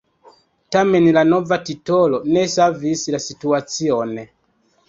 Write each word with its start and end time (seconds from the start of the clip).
Tamen 0.75 1.09
la 1.17 1.23
nova 1.33 1.59
titolo 1.69 2.21
ne 2.39 2.47
savis 2.57 3.07
la 3.17 3.23
situacion. 3.29 4.19